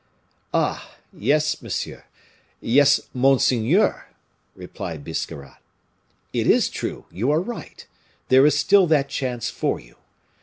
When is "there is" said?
8.29-8.57